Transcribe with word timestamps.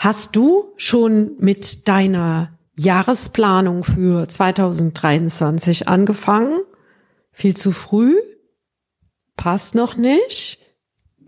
Hast 0.00 0.34
du 0.34 0.72
schon 0.78 1.32
mit 1.40 1.86
deiner 1.86 2.58
Jahresplanung 2.74 3.84
für 3.84 4.26
2023 4.26 5.88
angefangen? 5.88 6.62
Viel 7.32 7.54
zu 7.54 7.70
früh? 7.70 8.14
Passt 9.36 9.74
noch 9.74 9.96
nicht? 9.98 10.56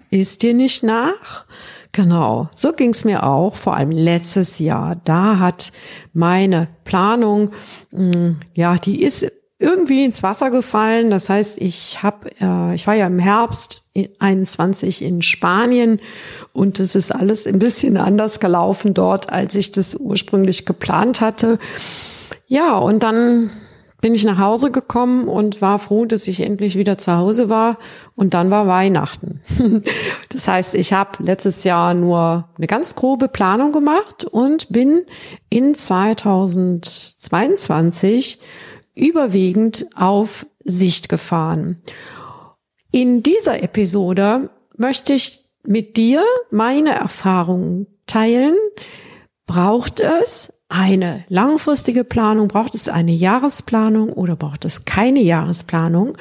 Ist 0.09 0.41
dir 0.41 0.55
nicht 0.55 0.83
nach? 0.85 1.45
Genau, 1.93 2.49
so 2.55 2.73
ging's 2.73 3.05
mir 3.05 3.25
auch, 3.25 3.57
vor 3.57 3.77
allem 3.77 3.91
letztes 3.91 4.59
Jahr. 4.59 4.97
Da 5.05 5.39
hat 5.39 5.71
meine 6.15 6.69
Planung, 6.85 7.51
mm, 7.91 8.37
ja, 8.55 8.79
die 8.79 9.03
ist 9.03 9.31
irgendwie 9.63 10.05
ins 10.05 10.23
Wasser 10.23 10.51
gefallen. 10.51 11.11
Das 11.11 11.31
heißt, 11.31 11.59
ich 11.59 12.03
habe, 12.03 12.31
äh, 12.41 12.75
ich 12.75 12.87
war 12.87 12.95
ja 12.95 13.07
im 13.07 13.19
Herbst 13.19 13.85
21 14.19 15.03
in 15.03 15.23
Spanien 15.23 16.01
und 16.53 16.81
es 16.81 16.95
ist 16.95 17.15
alles 17.15 17.47
ein 17.47 17.59
bisschen 17.59 17.97
anders 17.97 18.41
gelaufen 18.41 18.93
dort, 18.93 19.33
als 19.33 19.55
ich 19.55 19.71
das 19.71 19.95
ursprünglich 19.95 20.67
geplant 20.67 21.21
hatte. 21.21 21.59
Ja, 22.49 22.77
und 22.77 23.03
dann 23.03 23.51
bin 24.03 24.15
ich 24.17 24.25
nach 24.25 24.39
Hause 24.39 24.73
gekommen 24.73 25.29
und 25.29 25.63
war 25.63 25.79
froh, 25.79 26.07
dass 26.07 26.27
ich 26.27 26.41
endlich 26.41 26.77
wieder 26.77 26.99
zu 26.99 27.17
Hause 27.17 27.49
war. 27.49 27.79
Und 28.17 28.35
dann 28.35 28.51
war 28.51 28.67
Weihnachten. 28.67 29.41
das 30.29 30.49
heißt, 30.49 30.75
ich 30.75 30.93
habe 30.93 31.23
letztes 31.23 31.63
Jahr 31.63 31.95
nur 31.95 32.49
eine 32.59 32.67
ganz 32.67 32.97
grobe 32.97 33.29
Planung 33.29 33.71
gemacht 33.71 34.25
und 34.25 34.71
bin 34.71 35.03
in 35.51 35.77
2022 35.77 38.41
überwiegend 38.95 39.87
auf 39.95 40.47
Sicht 40.65 41.09
gefahren. 41.09 41.83
In 42.91 43.23
dieser 43.23 43.63
Episode 43.63 44.51
möchte 44.77 45.15
ich 45.15 45.41
mit 45.65 45.97
dir 45.97 46.23
meine 46.51 46.95
Erfahrungen 46.95 47.87
teilen. 48.07 48.55
Braucht 49.47 50.01
es 50.01 50.53
eine 50.69 51.25
langfristige 51.29 52.05
Planung? 52.05 52.49
Braucht 52.49 52.75
es 52.75 52.89
eine 52.89 53.13
Jahresplanung 53.13 54.13
oder 54.13 54.37
braucht 54.37 54.65
es 54.65 54.85
keine 54.85 55.21
Jahresplanung? 55.21 56.17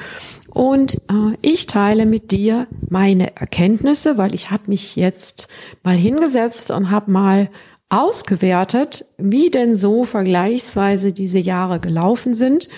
Und 0.49 0.95
äh, 1.09 1.37
ich 1.41 1.65
teile 1.65 2.05
mit 2.05 2.31
dir 2.31 2.67
meine 2.89 3.35
Erkenntnisse, 3.37 4.17
weil 4.17 4.35
ich 4.35 4.51
habe 4.51 4.63
mich 4.67 4.97
jetzt 4.97 5.47
mal 5.83 5.95
hingesetzt 5.95 6.71
und 6.71 6.91
habe 6.91 7.09
mal 7.09 7.49
ausgewertet, 7.91 9.05
wie 9.17 9.51
denn 9.51 9.75
so 9.75 10.05
vergleichsweise 10.05 11.11
diese 11.11 11.39
Jahre 11.39 11.79
gelaufen 11.79 12.33
sind 12.33 12.69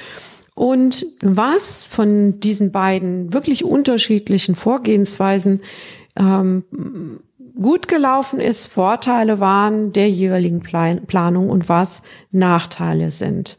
und 0.55 1.05
was 1.21 1.87
von 1.87 2.39
diesen 2.39 2.71
beiden 2.71 3.31
wirklich 3.31 3.63
unterschiedlichen 3.63 4.55
Vorgehensweisen 4.55 5.61
ähm, 6.15 6.63
gut 7.59 7.87
gelaufen 7.87 8.39
ist, 8.39 8.65
Vorteile 8.67 9.39
waren 9.39 9.93
der 9.93 10.09
jeweiligen 10.09 10.61
Planung 10.61 11.49
und 11.49 11.69
was 11.69 12.01
Nachteile 12.31 13.11
sind. 13.11 13.57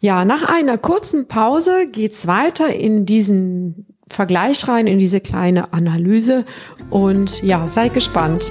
Ja, 0.00 0.24
nach 0.24 0.42
einer 0.42 0.78
kurzen 0.78 1.28
Pause 1.28 1.86
geht's 1.86 2.26
weiter 2.26 2.74
in 2.74 3.06
diesen 3.06 3.86
Vergleich 4.08 4.66
rein, 4.68 4.86
in 4.86 4.98
diese 4.98 5.20
kleine 5.20 5.72
Analyse 5.72 6.44
und 6.90 7.42
ja, 7.42 7.68
seid 7.68 7.94
gespannt. 7.94 8.50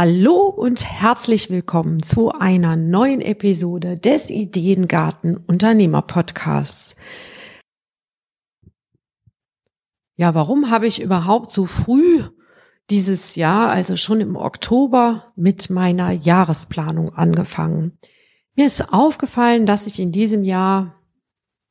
Hallo 0.00 0.42
und 0.44 0.84
herzlich 0.84 1.50
willkommen 1.50 2.04
zu 2.04 2.30
einer 2.30 2.76
neuen 2.76 3.20
Episode 3.20 3.96
des 3.98 4.30
Ideengarten 4.30 5.36
Unternehmer 5.36 6.02
Podcasts. 6.02 6.94
Ja, 10.14 10.36
warum 10.36 10.70
habe 10.70 10.86
ich 10.86 11.02
überhaupt 11.02 11.50
so 11.50 11.66
früh 11.66 12.22
dieses 12.90 13.34
Jahr, 13.34 13.70
also 13.70 13.96
schon 13.96 14.20
im 14.20 14.36
Oktober, 14.36 15.26
mit 15.34 15.68
meiner 15.68 16.12
Jahresplanung 16.12 17.12
angefangen? 17.16 17.98
Mir 18.54 18.66
ist 18.66 18.92
aufgefallen, 18.92 19.66
dass 19.66 19.88
ich 19.88 19.98
in 19.98 20.12
diesem 20.12 20.44
Jahr 20.44 20.94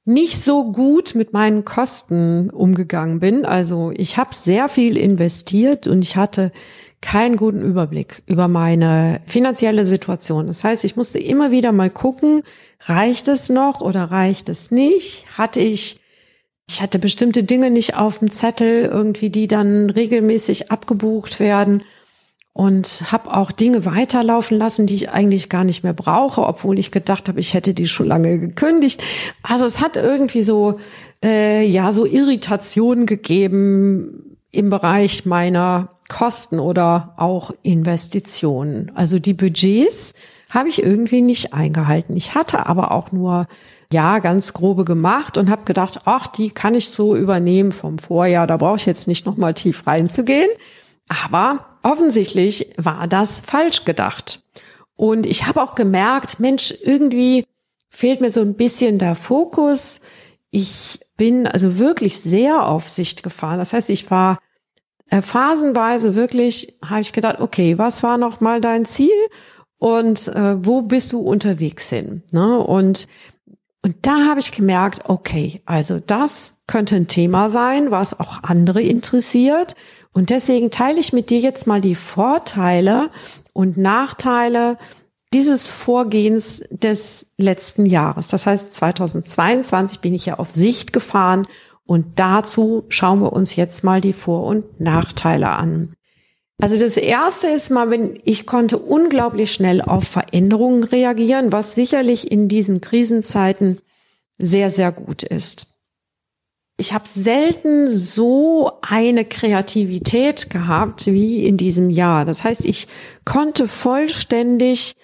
nicht 0.03 0.41
so 0.41 0.73
gut 0.73 1.15
mit 1.15 1.31
meinen 1.31 1.63
Kosten 1.63 2.49
umgegangen 2.49 3.21
bin. 3.21 3.45
Also 3.45 3.93
ich 3.95 4.17
habe 4.17 4.35
sehr 4.35 4.67
viel 4.67 4.97
investiert 4.97 5.87
und 5.87 6.01
ich 6.01 6.17
hatte 6.17 6.51
keinen 7.07 7.37
guten 7.37 7.61
Überblick 7.61 8.21
über 8.25 8.49
meine 8.49 9.21
finanzielle 9.25 9.85
Situation. 9.85 10.47
Das 10.47 10.65
heißt, 10.65 10.83
ich 10.83 10.97
musste 10.97 11.19
immer 11.19 11.51
wieder 11.51 11.71
mal 11.71 11.89
gucken, 11.89 12.43
reicht 12.81 13.29
es 13.29 13.47
noch 13.47 13.79
oder 13.79 14.11
reicht 14.11 14.49
es 14.49 14.71
nicht? 14.71 15.25
Hatte 15.37 15.61
ich 15.61 16.01
ich 16.69 16.81
hatte 16.81 16.99
bestimmte 16.99 17.45
Dinge 17.45 17.71
nicht 17.71 17.95
auf 17.95 18.19
dem 18.19 18.29
Zettel, 18.29 18.83
irgendwie, 18.83 19.29
die 19.29 19.47
dann 19.47 19.89
regelmäßig 19.89 20.69
abgebucht 20.69 21.39
werden 21.39 21.81
und 22.51 23.03
habe 23.09 23.33
auch 23.33 23.53
Dinge 23.53 23.85
weiterlaufen 23.85 24.57
lassen, 24.57 24.85
die 24.85 24.95
ich 24.95 25.09
eigentlich 25.09 25.47
gar 25.47 25.63
nicht 25.63 25.83
mehr 25.83 25.93
brauche, 25.93 26.45
obwohl 26.45 26.77
ich 26.77 26.91
gedacht 26.91 27.29
habe, 27.29 27.39
ich 27.39 27.53
hätte 27.53 27.73
die 27.73 27.87
schon 27.87 28.07
lange 28.07 28.37
gekündigt. 28.37 29.01
Also 29.43 29.63
es 29.65 29.79
hat 29.79 29.95
irgendwie 29.95 30.41
so 30.41 30.77
äh, 31.23 31.65
ja 31.65 31.93
so 31.93 32.05
Irritationen 32.05 33.05
gegeben 33.05 34.37
im 34.51 34.69
Bereich 34.69 35.25
meiner 35.25 35.96
Kosten 36.09 36.59
oder 36.59 37.13
auch 37.17 37.51
Investitionen. 37.63 38.91
Also 38.95 39.19
die 39.19 39.33
Budgets 39.33 40.13
habe 40.49 40.69
ich 40.69 40.81
irgendwie 40.81 41.21
nicht 41.21 41.53
eingehalten. 41.53 42.15
Ich 42.15 42.35
hatte 42.35 42.65
aber 42.65 42.91
auch 42.91 43.11
nur 43.11 43.47
ja 43.91 44.19
ganz 44.19 44.53
grobe 44.53 44.85
gemacht 44.85 45.37
und 45.37 45.49
habe 45.49 45.63
gedacht, 45.65 46.01
ach, 46.05 46.27
die 46.27 46.51
kann 46.51 46.75
ich 46.75 46.89
so 46.89 47.15
übernehmen 47.15 47.71
vom 47.71 47.99
Vorjahr. 47.99 48.47
Da 48.47 48.57
brauche 48.57 48.77
ich 48.77 48.85
jetzt 48.85 49.07
nicht 49.07 49.25
noch 49.25 49.37
mal 49.37 49.53
tief 49.53 49.85
reinzugehen. 49.87 50.49
Aber 51.09 51.65
offensichtlich 51.83 52.73
war 52.77 53.07
das 53.07 53.41
falsch 53.41 53.85
gedacht. 53.85 54.43
Und 54.95 55.25
ich 55.25 55.45
habe 55.45 55.61
auch 55.61 55.75
gemerkt, 55.75 56.39
Mensch, 56.39 56.73
irgendwie 56.83 57.45
fehlt 57.89 58.19
mir 58.19 58.31
so 58.31 58.41
ein 58.41 58.55
bisschen 58.55 58.99
der 58.99 59.15
Fokus. 59.15 60.01
Ich 60.49 60.99
bin 61.17 61.47
also 61.47 61.77
wirklich 61.77 62.19
sehr 62.19 62.65
auf 62.65 62.89
Sicht 62.89 63.23
gefahren. 63.23 63.59
Das 63.59 63.73
heißt, 63.73 63.89
ich 63.89 64.09
war 64.11 64.39
äh, 65.09 65.21
phasenweise 65.21 66.15
wirklich, 66.15 66.77
habe 66.83 67.01
ich 67.01 67.13
gedacht, 67.13 67.39
okay, 67.39 67.77
was 67.77 68.03
war 68.03 68.17
noch 68.17 68.41
mal 68.41 68.61
dein 68.61 68.85
Ziel 68.85 69.09
und 69.77 70.27
äh, 70.29 70.65
wo 70.65 70.81
bist 70.81 71.13
du 71.13 71.19
unterwegs 71.19 71.89
hin? 71.89 72.23
Ne? 72.31 72.59
Und 72.59 73.07
und 73.83 73.95
da 74.01 74.25
habe 74.25 74.41
ich 74.41 74.51
gemerkt, 74.51 75.03
okay, 75.05 75.61
also 75.65 76.01
das 76.05 76.55
könnte 76.67 76.97
ein 76.97 77.07
Thema 77.07 77.49
sein, 77.49 77.89
was 77.89 78.19
auch 78.19 78.43
andere 78.43 78.81
interessiert. 78.81 79.75
Und 80.11 80.29
deswegen 80.29 80.71
teile 80.71 80.99
ich 80.99 81.13
mit 81.13 81.29
dir 81.29 81.39
jetzt 81.39 81.67
mal 81.67 81.79
die 81.79 81.95
Vorteile 81.95 83.09
und 83.53 83.77
Nachteile 83.77 84.77
dieses 85.33 85.69
Vorgehens 85.69 86.63
des 86.69 87.27
letzten 87.37 87.85
Jahres. 87.85 88.27
Das 88.27 88.45
heißt, 88.45 88.73
2022 88.73 89.99
bin 89.99 90.13
ich 90.13 90.25
ja 90.25 90.37
auf 90.37 90.49
Sicht 90.49 90.91
gefahren 90.91 91.47
und 91.87 92.19
dazu 92.19 92.83
schauen 92.89 93.21
wir 93.21 93.33
uns 93.33 93.55
jetzt 93.55 93.83
mal 93.83 94.01
die 94.01 94.13
Vor- 94.13 94.45
und 94.45 94.79
Nachteile 94.79 95.49
an. 95.49 95.93
Also 96.59 96.77
das 96.77 96.97
erste 96.97 97.47
ist 97.47 97.69
mal, 97.69 97.89
wenn 97.89 98.19
ich 98.23 98.45
konnte 98.45 98.77
unglaublich 98.77 99.53
schnell 99.53 99.81
auf 99.81 100.03
Veränderungen 100.03 100.83
reagieren, 100.83 101.51
was 101.51 101.75
sicherlich 101.75 102.31
in 102.31 102.49
diesen 102.49 102.81
Krisenzeiten 102.81 103.79
sehr, 104.37 104.69
sehr 104.69 104.91
gut 104.91 105.23
ist. 105.23 105.67
Ich 106.77 106.93
habe 106.93 107.07
selten 107.07 107.89
so 107.89 108.71
eine 108.81 109.23
Kreativität 109.25 110.49
gehabt 110.49 111.07
wie 111.07 111.45
in 111.47 111.57
diesem 111.57 111.89
Jahr. 111.89 112.25
Das 112.25 112.43
heißt, 112.43 112.65
ich 112.65 112.87
konnte 113.23 113.67
vollständig 113.67 114.95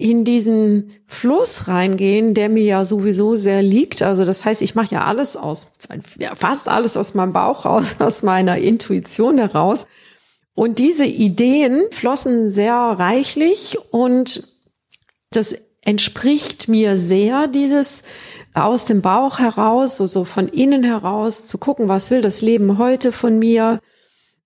in 0.00 0.24
diesen 0.24 0.92
Fluss 1.06 1.68
reingehen, 1.68 2.32
der 2.34 2.48
mir 2.48 2.64
ja 2.64 2.84
sowieso 2.84 3.36
sehr 3.36 3.62
liegt. 3.62 4.02
Also 4.02 4.24
das 4.24 4.44
heißt, 4.44 4.62
ich 4.62 4.74
mache 4.74 4.94
ja 4.94 5.04
alles 5.04 5.36
aus, 5.36 5.70
fast 6.34 6.68
alles 6.68 6.96
aus 6.96 7.14
meinem 7.14 7.32
Bauch 7.32 7.64
raus, 7.66 7.96
aus 7.98 8.22
meiner 8.22 8.58
Intuition 8.58 9.38
heraus. 9.38 9.86
Und 10.54 10.78
diese 10.78 11.04
Ideen 11.04 11.82
flossen 11.90 12.50
sehr 12.50 12.74
reichlich 12.74 13.78
und 13.90 14.48
das 15.30 15.54
entspricht 15.82 16.68
mir 16.68 16.96
sehr, 16.96 17.46
dieses 17.46 18.02
aus 18.52 18.84
dem 18.84 19.00
Bauch 19.00 19.38
heraus, 19.38 19.96
so, 19.96 20.06
so 20.06 20.24
von 20.24 20.48
innen 20.48 20.82
heraus 20.82 21.46
zu 21.46 21.58
gucken, 21.58 21.88
was 21.88 22.10
will 22.10 22.20
das 22.20 22.42
Leben 22.42 22.78
heute 22.78 23.12
von 23.12 23.38
mir. 23.38 23.80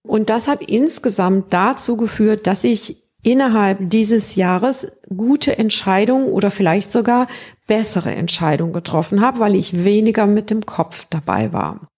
Und 0.02 0.30
das 0.30 0.46
hat 0.46 0.62
insgesamt 0.62 1.52
dazu 1.52 1.96
geführt, 1.96 2.46
dass 2.46 2.64
ich 2.64 3.03
innerhalb 3.24 3.78
dieses 3.90 4.36
Jahres 4.36 4.86
gute 5.14 5.58
Entscheidungen 5.58 6.28
oder 6.28 6.52
vielleicht 6.52 6.92
sogar 6.92 7.26
bessere 7.66 8.14
Entscheidungen 8.14 8.72
getroffen 8.72 9.20
habe, 9.20 9.40
weil 9.40 9.56
ich 9.56 9.84
weniger 9.84 10.26
mit 10.26 10.50
dem 10.50 10.64
Kopf 10.64 11.06
dabei 11.10 11.52
war. 11.52 11.88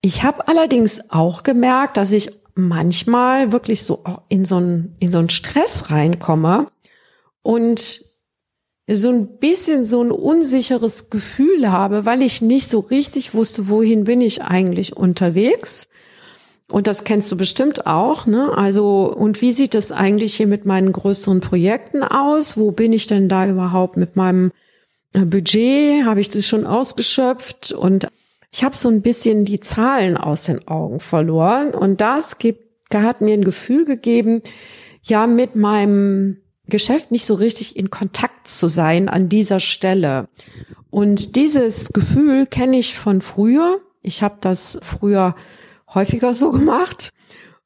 Ich 0.00 0.22
habe 0.22 0.48
allerdings 0.48 1.10
auch 1.10 1.42
gemerkt, 1.42 1.96
dass 1.96 2.10
ich 2.10 2.30
manchmal 2.54 3.52
wirklich 3.52 3.82
so 3.82 4.02
in 4.28 4.44
so 4.44 4.56
einen, 4.56 4.96
in 4.98 5.12
so 5.12 5.18
einen 5.18 5.28
Stress 5.28 5.90
reinkomme 5.90 6.68
und 7.42 8.00
so 8.88 9.10
ein 9.10 9.38
bisschen 9.38 9.84
so 9.84 10.02
ein 10.02 10.10
unsicheres 10.10 11.10
Gefühl 11.10 11.70
habe, 11.70 12.04
weil 12.04 12.22
ich 12.22 12.40
nicht 12.40 12.70
so 12.70 12.78
richtig 12.78 13.34
wusste, 13.34 13.68
wohin 13.68 14.04
bin 14.04 14.20
ich 14.20 14.42
eigentlich 14.42 14.96
unterwegs. 14.96 15.88
Und 16.68 16.88
das 16.88 17.04
kennst 17.04 17.30
du 17.30 17.36
bestimmt 17.36 17.86
auch, 17.86 18.26
ne? 18.26 18.52
Also, 18.56 19.12
und 19.12 19.40
wie 19.40 19.52
sieht 19.52 19.74
es 19.76 19.92
eigentlich 19.92 20.34
hier 20.34 20.48
mit 20.48 20.66
meinen 20.66 20.90
größeren 20.90 21.40
Projekten 21.40 22.02
aus? 22.02 22.56
Wo 22.56 22.72
bin 22.72 22.92
ich 22.92 23.06
denn 23.06 23.28
da 23.28 23.46
überhaupt 23.46 23.96
mit 23.96 24.16
meinem 24.16 24.50
äh, 25.12 25.24
Budget? 25.24 26.04
Habe 26.04 26.20
ich 26.20 26.28
das 26.28 26.44
schon 26.46 26.66
ausgeschöpft? 26.66 27.70
Und 27.70 28.08
ich 28.50 28.64
habe 28.64 28.74
so 28.74 28.88
ein 28.88 29.02
bisschen 29.02 29.44
die 29.44 29.60
Zahlen 29.60 30.16
aus 30.16 30.44
den 30.44 30.66
Augen 30.66 30.98
verloren. 30.98 31.72
Und 31.72 32.00
das 32.00 32.38
gibt, 32.38 32.64
hat 32.92 33.20
mir 33.20 33.34
ein 33.34 33.44
Gefühl 33.44 33.84
gegeben, 33.84 34.42
ja, 35.02 35.28
mit 35.28 35.54
meinem 35.54 36.38
Geschäft 36.66 37.12
nicht 37.12 37.26
so 37.26 37.34
richtig 37.34 37.76
in 37.76 37.90
Kontakt 37.90 38.48
zu 38.48 38.66
sein 38.66 39.08
an 39.08 39.28
dieser 39.28 39.60
Stelle. 39.60 40.28
Und 40.90 41.36
dieses 41.36 41.90
Gefühl 41.92 42.46
kenne 42.46 42.78
ich 42.78 42.98
von 42.98 43.22
früher. 43.22 43.80
Ich 44.02 44.22
habe 44.22 44.38
das 44.40 44.80
früher 44.82 45.36
häufiger 45.96 46.32
so 46.32 46.52
gemacht. 46.52 47.10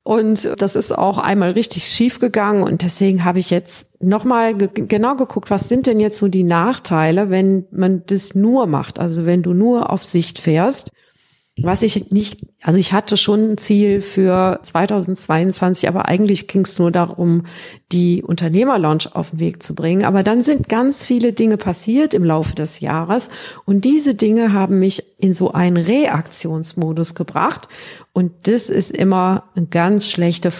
Und 0.03 0.51
das 0.57 0.77
ist 0.77 0.97
auch 0.97 1.19
einmal 1.19 1.51
richtig 1.51 1.87
schief 1.87 2.19
gegangen. 2.21 2.63
Und 2.63 2.83
deswegen 2.83 3.25
habe 3.25 3.39
ich 3.39 3.51
jetzt 3.51 3.89
nochmal 4.03 4.55
ge 4.57 4.69
genau 4.75 5.15
geguckt, 5.15 5.51
was 5.51 5.69
sind 5.69 5.87
denn 5.87 6.01
jetzt 6.01 6.19
so 6.19 6.29
die 6.29 6.43
Nachteile, 6.43 7.29
wenn 7.29 7.67
man 7.71 8.03
das 8.07 8.35
nur 8.35 8.67
macht? 8.67 8.99
Also 8.99 9.27
wenn 9.27 9.43
du 9.43 9.53
nur 9.53 9.91
auf 9.91 10.03
Sicht 10.03 10.39
fährst 10.39 10.91
was 11.63 11.83
ich 11.83 12.11
nicht, 12.11 12.47
also 12.63 12.79
ich 12.79 12.93
hatte 12.93 13.17
schon 13.17 13.53
ein 13.53 13.59
Ziel 13.59 14.01
für 14.01 14.61
2022, 14.63 15.89
aber 15.89 16.07
eigentlich 16.07 16.49
ging 16.49 16.63
es 16.63 16.79
nur 16.79 16.91
darum, 16.91 17.45
die 17.93 18.23
Unternehmerlaunch 18.23 19.15
auf 19.15 19.31
den 19.31 19.41
Weg 19.41 19.63
zu 19.63 19.75
bringen. 19.75 20.05
Aber 20.05 20.23
dann 20.23 20.43
sind 20.43 20.69
ganz 20.69 21.05
viele 21.05 21.33
Dinge 21.33 21.57
passiert 21.57 22.15
im 22.15 22.25
Laufe 22.25 22.55
des 22.55 22.81
Jahres 22.81 23.31
und 23.65 23.85
diese 23.85 24.15
Dinge 24.15 24.53
haben 24.53 24.79
mich 24.79 25.03
in 25.19 25.35
so 25.35 25.53
einen 25.53 25.77
Reaktionsmodus 25.77 27.15
gebracht. 27.15 27.69
Und 28.13 28.33
das 28.45 28.69
ist 28.69 28.91
immer 28.91 29.45
eine 29.55 29.67
ganz 29.67 30.09
schlechte 30.09 30.53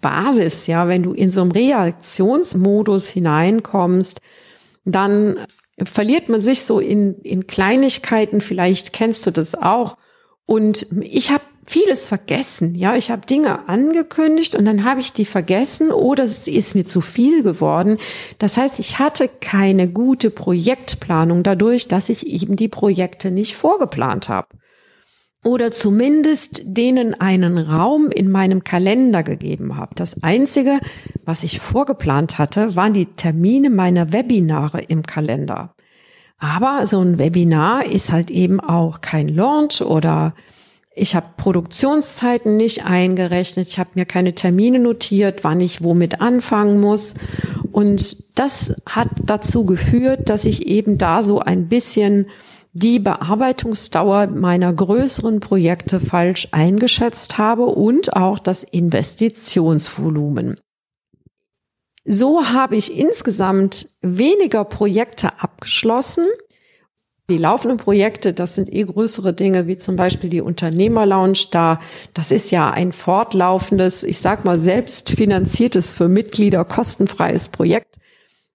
Basis, 0.00 0.66
ja, 0.66 0.86
wenn 0.88 1.02
du 1.02 1.12
in 1.12 1.30
so 1.30 1.40
einem 1.40 1.50
Reaktionsmodus 1.50 3.08
hineinkommst, 3.08 4.20
dann 4.84 5.38
verliert 5.82 6.28
man 6.28 6.40
sich 6.40 6.62
so 6.62 6.80
in, 6.80 7.20
in 7.22 7.46
Kleinigkeiten, 7.46 8.40
vielleicht 8.40 8.92
kennst 8.92 9.26
du 9.26 9.30
das 9.30 9.54
auch 9.54 9.96
und 10.48 10.86
ich 11.02 11.30
habe 11.30 11.44
vieles 11.66 12.06
vergessen. 12.06 12.74
Ja, 12.74 12.96
ich 12.96 13.10
habe 13.10 13.26
Dinge 13.26 13.68
angekündigt 13.68 14.54
und 14.54 14.64
dann 14.64 14.82
habe 14.82 15.00
ich 15.00 15.12
die 15.12 15.26
vergessen 15.26 15.92
oder 15.92 16.24
es 16.24 16.48
ist 16.48 16.74
mir 16.74 16.86
zu 16.86 17.02
viel 17.02 17.42
geworden. 17.42 17.98
Das 18.38 18.56
heißt, 18.56 18.78
ich 18.78 18.98
hatte 18.98 19.28
keine 19.42 19.88
gute 19.88 20.30
Projektplanung 20.30 21.42
dadurch, 21.42 21.86
dass 21.86 22.08
ich 22.08 22.26
eben 22.26 22.56
die 22.56 22.68
Projekte 22.68 23.30
nicht 23.30 23.56
vorgeplant 23.56 24.30
habe. 24.30 24.48
Oder 25.44 25.70
zumindest 25.70 26.62
denen 26.64 27.12
einen 27.12 27.58
Raum 27.58 28.08
in 28.10 28.30
meinem 28.30 28.64
Kalender 28.64 29.22
gegeben 29.22 29.76
habe. 29.76 29.94
Das 29.96 30.22
Einzige, 30.22 30.80
was 31.26 31.44
ich 31.44 31.60
vorgeplant 31.60 32.38
hatte, 32.38 32.74
waren 32.74 32.94
die 32.94 33.04
Termine 33.04 33.68
meiner 33.68 34.14
Webinare 34.14 34.80
im 34.80 35.02
Kalender. 35.02 35.74
Aber 36.38 36.86
so 36.86 37.00
ein 37.00 37.18
Webinar 37.18 37.84
ist 37.84 38.12
halt 38.12 38.30
eben 38.30 38.60
auch 38.60 39.00
kein 39.00 39.28
Launch 39.28 39.82
oder 39.82 40.34
ich 40.94 41.14
habe 41.14 41.26
Produktionszeiten 41.36 42.56
nicht 42.56 42.84
eingerechnet, 42.84 43.68
ich 43.68 43.78
habe 43.78 43.90
mir 43.94 44.04
keine 44.04 44.34
Termine 44.34 44.80
notiert, 44.80 45.44
wann 45.44 45.60
ich 45.60 45.82
womit 45.82 46.20
anfangen 46.20 46.80
muss. 46.80 47.14
Und 47.70 48.38
das 48.38 48.74
hat 48.86 49.08
dazu 49.24 49.64
geführt, 49.64 50.28
dass 50.28 50.44
ich 50.44 50.66
eben 50.66 50.98
da 50.98 51.22
so 51.22 51.38
ein 51.38 51.68
bisschen 51.68 52.26
die 52.72 52.98
Bearbeitungsdauer 52.98 54.26
meiner 54.28 54.72
größeren 54.72 55.40
Projekte 55.40 56.00
falsch 56.00 56.48
eingeschätzt 56.52 57.38
habe 57.38 57.66
und 57.66 58.14
auch 58.16 58.38
das 58.38 58.62
Investitionsvolumen. 58.64 60.58
So 62.10 62.46
habe 62.46 62.74
ich 62.74 62.96
insgesamt 62.96 63.90
weniger 64.00 64.64
Projekte 64.64 65.42
abgeschlossen. 65.42 66.24
Die 67.28 67.36
laufenden 67.36 67.76
Projekte, 67.76 68.32
das 68.32 68.54
sind 68.54 68.72
eh 68.72 68.84
größere 68.84 69.34
Dinge, 69.34 69.66
wie 69.66 69.76
zum 69.76 69.96
Beispiel 69.96 70.30
die 70.30 70.40
Unternehmerlounge. 70.40 71.38
Da, 71.50 71.80
das 72.14 72.30
ist 72.30 72.50
ja 72.50 72.70
ein 72.70 72.92
fortlaufendes, 72.92 74.04
ich 74.04 74.20
sag 74.20 74.46
mal, 74.46 74.58
selbstfinanziertes 74.58 75.92
für 75.92 76.08
Mitglieder 76.08 76.64
kostenfreies 76.64 77.50
Projekt. 77.50 77.96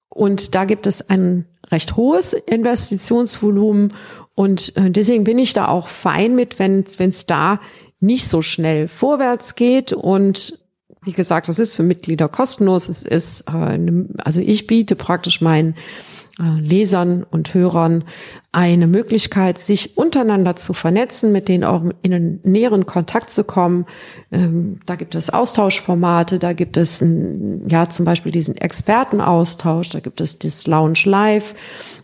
Und 0.10 0.56
da 0.56 0.66
gibt 0.66 0.88
es 0.88 1.08
ein 1.08 1.46
recht 1.68 1.96
hohes 1.96 2.34
Investitionsvolumen. 2.34 3.94
Und 4.34 4.76
äh, 4.78 4.90
deswegen 4.90 5.26
bin 5.26 5.38
ich 5.38 5.54
da 5.54 5.68
auch 5.68 5.90
fein 5.90 6.36
mit, 6.36 6.58
wenn 6.58 6.86
es 6.98 7.28
da 7.28 7.60
nicht 8.00 8.28
so 8.28 8.42
schnell 8.42 8.88
vorwärts 8.88 9.54
geht. 9.54 9.94
Und 9.94 10.62
wie 11.04 11.12
gesagt, 11.12 11.48
das 11.48 11.60
ist 11.60 11.76
für 11.76 11.84
Mitglieder 11.84 12.28
kostenlos. 12.28 12.90
Es 12.90 13.04
ist, 13.04 13.42
äh, 13.50 13.80
also 14.18 14.42
ich 14.42 14.68
biete 14.68 14.96
praktisch 14.96 15.42
meinen 15.42 15.72
äh, 15.72 15.76
Lesern 16.39 17.24
und 17.30 17.53
Hörern 17.53 18.06
eine 18.51 18.88
Möglichkeit, 18.88 19.59
sich 19.59 19.97
untereinander 19.97 20.56
zu 20.56 20.74
vernetzen, 20.74 21.31
mit 21.31 21.47
denen 21.47 21.63
auch 21.63 21.83
in 22.01 22.12
einen 22.12 22.39
näheren 22.44 22.88
Kontakt 22.88 23.30
zu 23.30 23.44
kommen. 23.44 23.85
Ähm, 24.31 24.80
da 24.88 24.95
gibt 24.95 25.13
es 25.13 25.30
Austauschformate, 25.30 26.39
da 26.39 26.53
gibt 26.53 26.75
es 26.77 27.01
ein, 27.01 27.68
ja 27.69 27.88
zum 27.88 28.06
Beispiel 28.06 28.31
diesen 28.31 28.57
Expertenaustausch, 28.57 29.89
da 29.89 30.00
gibt 30.00 30.21
es 30.21 30.39
das 30.39 30.65
Lounge 30.65 31.01
Live. 31.06 31.53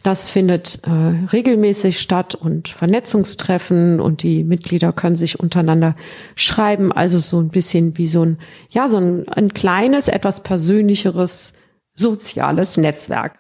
Das 0.03 0.29
findet 0.29 0.81
äh, 0.85 0.91
regelmäßig 1.31 1.99
statt 1.99 2.35
und 2.35 2.69
Vernetzungstreffen 2.69 3.99
und 3.99 4.21
die 4.21 4.43
Mitglieder 4.43 4.93
können 4.93 5.15
sich 5.15 5.39
untereinander 5.39 5.95
schreiben. 6.35 6.91
Also 6.91 7.17
so 7.17 7.39
ein 7.39 7.49
bisschen 7.49 7.97
wie 7.97 8.07
so 8.07 8.23
ein, 8.23 8.37
ja, 8.69 8.87
so 8.87 8.97
ein, 8.97 9.27
ein 9.27 9.53
kleines, 9.55 10.07
etwas 10.07 10.41
persönlicheres 10.41 11.53
soziales 11.95 12.77
Netzwerk. 12.77 13.39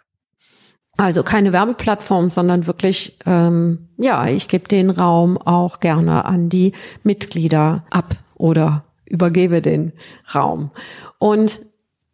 Also 0.99 1.23
keine 1.23 1.53
Werbeplattform, 1.53 2.27
sondern 2.27 2.67
wirklich, 2.67 3.17
ähm, 3.25 3.87
ja, 3.95 4.27
ich 4.27 4.49
gebe 4.49 4.67
den 4.67 4.89
Raum 4.89 5.37
auch 5.37 5.79
gerne 5.79 6.25
an 6.25 6.49
die 6.49 6.73
Mitglieder 7.03 7.85
ab 7.89 8.17
oder 8.35 8.83
übergebe 9.05 9.61
den 9.61 9.93
Raum. 10.35 10.71
Und 11.17 11.61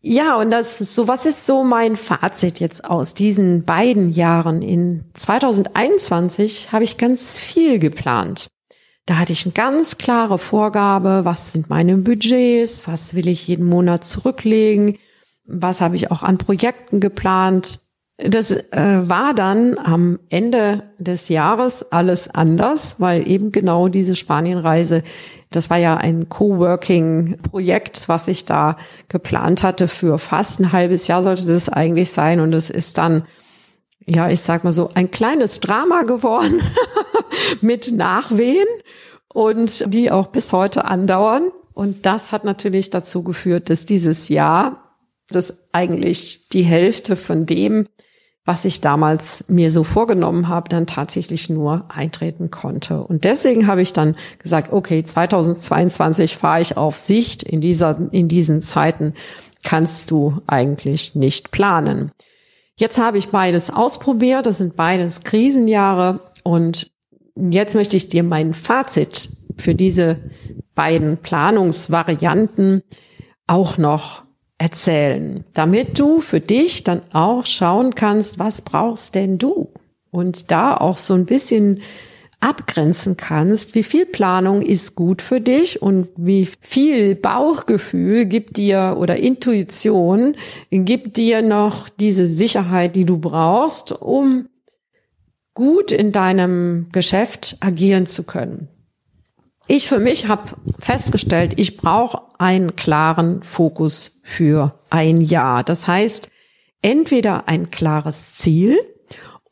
ja, 0.01 0.35
und 0.37 0.51
das 0.51 0.77
so, 0.77 1.07
was 1.07 1.25
ist 1.25 1.47
so 1.47 1.63
mein 1.63 1.95
Fazit 1.95 2.59
jetzt 2.59 2.85
aus 2.85 3.15
diesen 3.15 3.65
beiden 3.65 4.11
Jahren? 4.11 4.61
In 4.61 5.05
2021 5.15 6.71
habe 6.71 6.83
ich 6.83 6.99
ganz 6.99 7.39
viel 7.39 7.79
geplant. 7.79 8.49
Da 9.07 9.17
hatte 9.17 9.33
ich 9.33 9.45
eine 9.45 9.53
ganz 9.53 9.97
klare 9.97 10.37
Vorgabe, 10.37 11.21
was 11.23 11.53
sind 11.53 11.71
meine 11.71 11.97
Budgets, 11.97 12.87
was 12.87 13.15
will 13.15 13.29
ich 13.29 13.47
jeden 13.47 13.65
Monat 13.65 14.03
zurücklegen, 14.03 14.99
was 15.43 15.81
habe 15.81 15.95
ich 15.95 16.11
auch 16.11 16.21
an 16.21 16.37
Projekten 16.37 16.99
geplant, 16.99 17.79
das 18.17 18.51
äh, 18.51 19.01
war 19.03 19.33
dann 19.33 19.77
am 19.77 20.19
Ende 20.29 20.83
des 20.97 21.27
Jahres 21.27 21.91
alles 21.91 22.29
anders, 22.29 22.95
weil 22.99 23.27
eben 23.27 23.51
genau 23.51 23.89
diese 23.89 24.15
Spanienreise, 24.15 25.03
das 25.51 25.69
war 25.69 25.77
ja 25.77 25.97
ein 25.97 26.29
Coworking-Projekt, 26.29 28.07
was 28.07 28.27
ich 28.27 28.45
da 28.45 28.77
geplant 29.09 29.63
hatte 29.63 29.87
für 29.87 30.17
fast 30.17 30.59
ein 30.59 30.71
halbes 30.71 31.07
Jahr 31.07 31.23
sollte 31.23 31.45
das 31.45 31.69
eigentlich 31.69 32.11
sein 32.11 32.39
und 32.39 32.53
es 32.53 32.69
ist 32.69 32.97
dann 32.97 33.23
ja, 34.05 34.29
ich 34.29 34.41
sag 34.41 34.63
mal 34.63 34.71
so, 34.71 34.91
ein 34.93 35.11
kleines 35.11 35.59
Drama 35.59 36.03
geworden 36.03 36.61
mit 37.61 37.91
Nachwehen 37.91 38.67
und 39.33 39.93
die 39.93 40.11
auch 40.11 40.27
bis 40.27 40.53
heute 40.53 40.85
andauern. 40.85 41.51
Und 41.73 42.05
das 42.05 42.31
hat 42.31 42.45
natürlich 42.45 42.89
dazu 42.89 43.23
geführt, 43.23 43.69
dass 43.69 43.85
dieses 43.85 44.29
Jahr, 44.29 44.93
das 45.29 45.67
eigentlich 45.71 46.49
die 46.49 46.61
Hälfte 46.61 47.15
von 47.15 47.45
dem 47.45 47.87
was 48.45 48.63
ich 48.63 48.79
damals 48.79 49.43
mir 49.47 49.71
so 49.71 49.83
vorgenommen 49.83 50.47
habe, 50.47 50.69
dann 50.69 50.85
tatsächlich 50.85 51.49
nur 51.49 51.85
eintreten 51.89 52.51
konnte. 52.51 53.01
Und 53.01 53.23
deswegen 53.23 53.65
habe 53.65 53.81
ich 53.81 53.91
dann 53.91 54.15
gesagt, 54.37 54.71
okay, 54.71 55.03
2022 55.03 56.37
fahre 56.37 56.61
ich 56.61 56.77
auf 56.77 56.99
Sicht. 56.99 57.41
In 57.41 57.59
dieser, 57.59 57.99
in 58.11 58.27
diesen 58.27 58.61
Zeiten 58.61 59.15
kannst 59.63 60.11
du 60.11 60.41
eigentlich 60.45 61.15
nicht 61.15 61.49
planen. 61.49 62.11
Jetzt 62.75 62.99
habe 62.99 63.17
ich 63.17 63.29
beides 63.29 63.71
ausprobiert. 63.71 64.45
Das 64.45 64.59
sind 64.59 64.75
beides 64.75 65.21
Krisenjahre. 65.21 66.19
Und 66.43 66.91
jetzt 67.35 67.73
möchte 67.73 67.97
ich 67.97 68.09
dir 68.09 68.21
mein 68.21 68.53
Fazit 68.53 69.29
für 69.57 69.73
diese 69.73 70.17
beiden 70.75 71.17
Planungsvarianten 71.17 72.83
auch 73.47 73.79
noch 73.79 74.24
erzählen, 74.57 75.43
damit 75.53 75.99
du 75.99 76.21
für 76.21 76.39
dich 76.39 76.83
dann 76.83 77.01
auch 77.11 77.45
schauen 77.45 77.95
kannst, 77.95 78.39
was 78.39 78.61
brauchst 78.61 79.15
denn 79.15 79.37
du? 79.37 79.69
Und 80.11 80.51
da 80.51 80.77
auch 80.77 80.97
so 80.97 81.13
ein 81.13 81.25
bisschen 81.25 81.81
abgrenzen 82.39 83.17
kannst, 83.17 83.75
wie 83.75 83.83
viel 83.83 84.05
Planung 84.05 84.61
ist 84.61 84.95
gut 84.95 85.21
für 85.21 85.41
dich 85.41 85.81
und 85.81 86.09
wie 86.15 86.47
viel 86.61 87.15
Bauchgefühl 87.15 88.25
gibt 88.25 88.57
dir 88.57 88.97
oder 88.99 89.17
Intuition 89.17 90.35
gibt 90.69 91.17
dir 91.17 91.41
noch 91.41 91.89
diese 91.89 92.25
Sicherheit, 92.25 92.95
die 92.95 93.05
du 93.05 93.17
brauchst, 93.17 93.91
um 93.91 94.47
gut 95.53 95.91
in 95.91 96.11
deinem 96.11 96.87
Geschäft 96.91 97.57
agieren 97.61 98.05
zu 98.05 98.23
können. 98.23 98.67
Ich 99.67 99.87
für 99.87 99.99
mich 99.99 100.27
habe 100.27 100.53
festgestellt, 100.79 101.53
ich 101.57 101.77
brauche 101.77 102.21
einen 102.37 102.75
klaren 102.75 103.41
Fokus 103.41 104.19
für 104.23 104.79
ein 104.89 105.21
Jahr. 105.21 105.63
Das 105.63 105.87
heißt, 105.87 106.29
entweder 106.81 107.47
ein 107.47 107.71
klares 107.71 108.35
Ziel, 108.35 108.77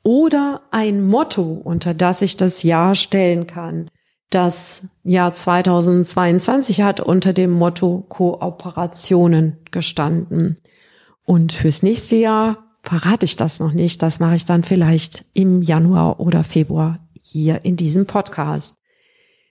oder 0.03 0.61
ein 0.71 1.05
Motto, 1.05 1.61
unter 1.63 1.93
das 1.93 2.21
ich 2.21 2.37
das 2.37 2.63
Jahr 2.63 2.93
stellen 2.93 3.47
kann. 3.47 3.89
Das 4.29 4.87
Jahr 5.03 5.33
2022 5.33 6.81
hat 6.81 6.99
unter 6.99 7.33
dem 7.33 7.51
Motto 7.51 8.05
Kooperationen 8.09 9.57
gestanden. 9.71 10.57
Und 11.23 11.53
fürs 11.53 11.83
nächste 11.83 12.17
Jahr 12.17 12.57
verrate 12.83 13.25
ich 13.25 13.37
das 13.37 13.59
noch 13.59 13.71
nicht. 13.71 14.01
Das 14.01 14.19
mache 14.19 14.35
ich 14.35 14.45
dann 14.45 14.63
vielleicht 14.63 15.25
im 15.33 15.61
Januar 15.61 16.19
oder 16.19 16.43
Februar 16.43 16.99
hier 17.21 17.63
in 17.63 17.77
diesem 17.77 18.05
Podcast. 18.05 18.75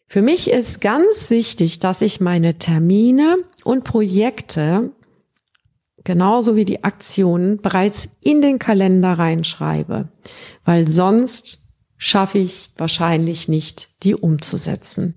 Für 0.06 0.22
mich 0.22 0.50
ist 0.50 0.80
ganz 0.80 1.30
wichtig, 1.30 1.78
dass 1.80 2.02
ich 2.02 2.20
meine 2.20 2.58
Termine 2.58 3.38
und 3.64 3.84
Projekte 3.84 4.92
genauso 6.04 6.56
wie 6.56 6.64
die 6.64 6.84
Aktionen 6.84 7.60
bereits 7.60 8.08
in 8.20 8.42
den 8.42 8.58
Kalender 8.58 9.12
reinschreibe, 9.12 10.08
weil 10.64 10.88
sonst 10.88 11.60
schaffe 11.96 12.38
ich 12.38 12.70
wahrscheinlich 12.76 13.48
nicht, 13.48 13.90
die 14.02 14.14
umzusetzen. 14.14 15.14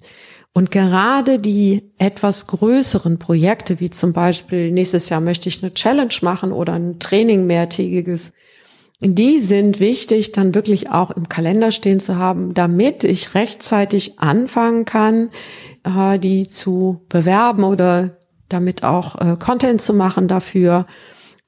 Und 0.53 0.71
gerade 0.71 1.39
die 1.39 1.91
etwas 1.97 2.47
größeren 2.47 3.19
Projekte, 3.19 3.79
wie 3.79 3.89
zum 3.89 4.13
Beispiel 4.13 4.71
nächstes 4.71 5.09
Jahr 5.09 5.19
möchte 5.19 5.49
ich 5.49 5.61
eine 5.61 5.73
Challenge 5.73 6.13
machen 6.21 6.53
oder 6.53 6.73
ein 6.73 6.99
Training 6.99 7.45
mehrtägiges, 7.45 8.31
die 9.01 9.39
sind 9.39 9.79
wichtig, 9.79 10.31
dann 10.31 10.55
wirklich 10.55 10.89
auch 10.89 11.11
im 11.11 11.27
Kalender 11.27 11.71
stehen 11.71 11.99
zu 11.99 12.15
haben, 12.15 12.53
damit 12.53 13.03
ich 13.03 13.35
rechtzeitig 13.35 14.19
anfangen 14.19 14.85
kann, 14.85 15.29
äh, 15.83 16.17
die 16.17 16.47
zu 16.47 17.05
bewerben 17.09 17.63
oder 17.63 18.17
damit 18.47 18.83
auch 18.83 19.15
äh, 19.19 19.35
Content 19.37 19.81
zu 19.81 19.93
machen 19.93 20.27
dafür 20.27 20.85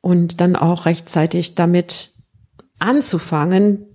und 0.01 0.41
dann 0.41 0.55
auch 0.55 0.85
rechtzeitig 0.85 1.55
damit 1.55 2.11
anzufangen, 2.79 3.85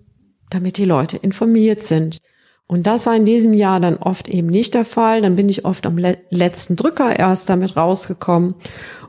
damit 0.51 0.77
die 0.79 0.85
Leute 0.85 1.17
informiert 1.17 1.83
sind. 1.83 2.19
Und 2.67 2.87
das 2.87 3.07
war 3.07 3.15
in 3.15 3.27
diesem 3.27 3.53
Jahr 3.53 3.81
dann 3.81 3.99
oft 3.99 4.29
eben 4.29 4.47
nicht 4.47 4.75
der 4.75 4.87
Fall. 4.87 5.21
Dann 5.21 5.37
bin 5.37 5.49
ich 5.49 5.65
oft 5.65 5.85
am 5.85 5.99
le 5.99 6.19
letzten 6.31 6.77
Drücker 6.77 7.19
erst 7.19 7.51
damit 7.51 7.77
rausgekommen. 7.77 8.55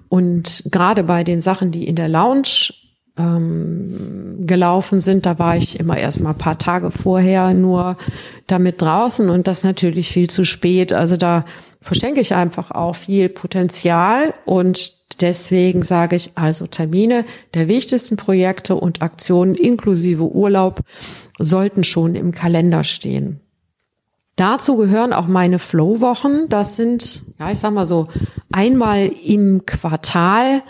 Und 0.10 0.64
gerade 0.70 1.04
bei 1.04 1.24
den 1.24 1.40
Sachen, 1.40 1.72
die 1.72 1.88
in 1.88 1.96
der 1.96 2.10
Lounge 2.10 2.74
ähm, 3.18 4.44
gelaufen 4.46 5.02
sind, 5.02 5.26
da 5.26 5.38
war 5.40 5.56
ich 5.56 5.80
immer 5.80 5.98
erst 5.98 6.22
mal 6.22 6.32
ein 6.32 6.38
paar 6.38 6.58
Tage 6.58 6.92
vorher 6.92 7.54
nur 7.54 7.98
damit 8.48 8.82
draußen 8.82 9.30
und 9.30 9.48
das 9.48 9.64
natürlich 9.64 10.10
viel 10.12 10.30
zu 10.30 10.44
spät. 10.46 10.94
Also 10.94 11.18
da 11.18 11.46
verschenke 11.82 12.22
ich 12.22 12.34
einfach 12.34 12.72
auch 12.72 12.96
viel 12.96 13.30
Potenzial 13.30 14.34
und 14.46 15.22
deswegen 15.22 15.84
sage 15.84 16.16
ich 16.16 16.32
also 16.36 16.66
Termine 16.66 17.26
der 17.54 17.68
wichtigsten 17.68 18.16
Projekte 18.16 18.76
und 18.76 19.02
Aktionen 19.02 19.54
inklusive 19.56 20.24
Urlaub 20.24 20.82
sollten 21.38 21.84
schon 21.84 22.16
im 22.16 22.32
Kalender 22.32 22.84
stehen. 22.84 23.40
Dazu 24.36 24.78
gehören 24.78 25.14
auch 25.14 25.28
meine 25.28 25.60
Flow-Wochen. 25.60 26.50
Das 26.50 26.76
sind, 26.76 27.22
ja, 27.38 27.52
ich 27.52 27.60
sag 27.60 27.72
mal 27.72 27.86
so, 27.86 28.08
einmal 28.52 29.12
im 29.24 29.66
Quartal 29.68 30.64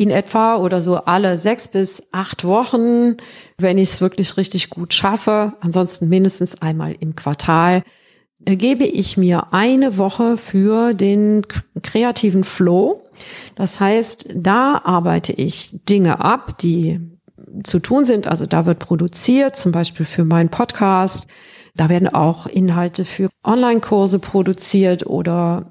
in 0.00 0.08
etwa 0.08 0.56
oder 0.56 0.80
so 0.80 0.96
alle 0.96 1.36
sechs 1.36 1.68
bis 1.68 2.02
acht 2.10 2.46
Wochen, 2.46 3.18
wenn 3.58 3.76
ich 3.76 3.90
es 3.90 4.00
wirklich 4.00 4.38
richtig 4.38 4.70
gut 4.70 4.94
schaffe. 4.94 5.52
Ansonsten 5.60 6.08
mindestens 6.08 6.62
einmal 6.62 6.96
im 6.98 7.14
Quartal 7.16 7.82
gebe 8.38 8.84
ich 8.84 9.18
mir 9.18 9.52
eine 9.52 9.98
Woche 9.98 10.38
für 10.38 10.94
den 10.94 11.42
kreativen 11.82 12.44
Flow. 12.44 13.02
Das 13.56 13.78
heißt, 13.78 14.30
da 14.34 14.80
arbeite 14.82 15.34
ich 15.34 15.84
Dinge 15.84 16.24
ab, 16.24 16.56
die 16.56 17.00
zu 17.62 17.78
tun 17.78 18.06
sind. 18.06 18.26
Also 18.26 18.46
da 18.46 18.64
wird 18.64 18.78
produziert, 18.78 19.56
zum 19.56 19.70
Beispiel 19.70 20.06
für 20.06 20.24
meinen 20.24 20.48
Podcast. 20.48 21.26
Da 21.74 21.90
werden 21.90 22.08
auch 22.08 22.46
Inhalte 22.46 23.04
für 23.04 23.28
Online-Kurse 23.44 24.18
produziert 24.18 25.04
oder 25.04 25.70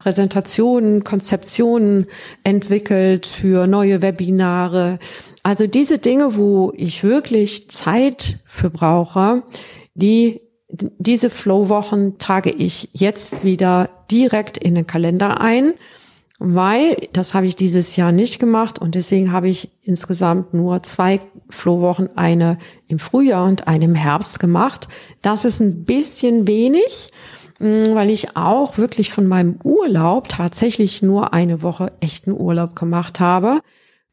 Präsentationen, 0.00 1.04
Konzeptionen 1.04 2.06
entwickelt 2.42 3.26
für 3.26 3.66
neue 3.66 4.02
Webinare. 4.02 4.98
Also 5.42 5.66
diese 5.66 5.98
Dinge, 5.98 6.36
wo 6.36 6.72
ich 6.74 7.04
wirklich 7.04 7.70
Zeit 7.70 8.38
für 8.46 8.70
brauche, 8.70 9.42
die 9.94 10.40
diese 10.70 11.30
Flow-Wochen 11.30 12.18
trage 12.18 12.50
ich 12.50 12.88
jetzt 12.92 13.44
wieder 13.44 13.90
direkt 14.10 14.56
in 14.56 14.74
den 14.74 14.86
Kalender 14.86 15.40
ein, 15.40 15.74
weil 16.38 17.08
das 17.12 17.34
habe 17.34 17.46
ich 17.46 17.54
dieses 17.54 17.96
Jahr 17.96 18.12
nicht 18.12 18.38
gemacht 18.38 18.78
und 18.78 18.94
deswegen 18.94 19.32
habe 19.32 19.48
ich 19.48 19.70
insgesamt 19.82 20.54
nur 20.54 20.82
zwei 20.82 21.20
Flow-Wochen, 21.50 22.08
eine 22.16 22.58
im 22.86 22.98
Frühjahr 22.98 23.46
und 23.46 23.68
eine 23.68 23.84
im 23.84 23.94
Herbst 23.94 24.38
gemacht. 24.40 24.88
Das 25.20 25.44
ist 25.44 25.60
ein 25.60 25.84
bisschen 25.84 26.48
wenig, 26.48 27.12
weil 27.60 28.10
ich 28.10 28.36
auch 28.36 28.78
wirklich 28.78 29.12
von 29.12 29.26
meinem 29.26 29.58
Urlaub 29.62 30.28
tatsächlich 30.28 31.02
nur 31.02 31.34
eine 31.34 31.62
Woche 31.62 31.92
echten 32.00 32.32
Urlaub 32.32 32.74
gemacht 32.74 33.20
habe. 33.20 33.60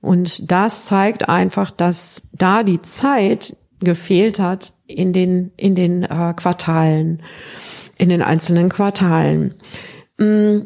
Und 0.01 0.51
das 0.51 0.85
zeigt 0.85 1.29
einfach, 1.29 1.71
dass 1.71 2.23
da 2.33 2.63
die 2.63 2.81
Zeit 2.81 3.55
gefehlt 3.79 4.39
hat 4.39 4.73
in 4.85 5.13
den, 5.13 5.51
in 5.55 5.75
den 5.75 6.03
äh, 6.03 6.33
Quartalen, 6.35 7.23
in 7.97 8.09
den 8.09 8.21
einzelnen 8.21 8.69
Quartalen. 8.69 9.55
Mm, 10.17 10.59